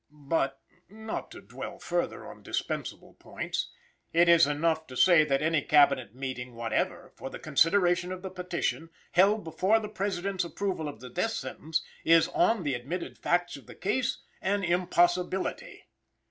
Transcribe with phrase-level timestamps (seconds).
[0.09, 0.59] But
[0.89, 3.69] not to dwell further on dispensable points
[4.11, 8.31] it is enough to say that any Cabinet meeting whatever, for the consideration of the
[8.31, 13.55] petition, held before the President's approval of the death sentence, is, on the admitted facts
[13.57, 15.83] of the case, an impossibility.